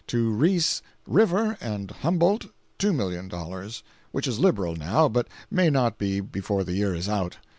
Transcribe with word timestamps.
To 0.07 0.31
Reese 0.31 0.81
River 1.05 1.59
and 1.61 1.91
Humboldt 1.91 2.47
$2,000,000, 2.79 3.83
which 4.11 4.25
is 4.27 4.39
liberal 4.39 4.75
now, 4.75 5.07
but 5.07 5.27
may 5.51 5.69
not 5.69 5.99
be 5.99 6.19
before 6.21 6.63
the 6.63 6.73
year 6.73 6.95
is 6.95 7.07
out. 7.07 7.37